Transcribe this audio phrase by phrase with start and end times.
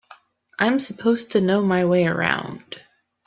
[0.57, 2.81] I'm supposed to know my way around.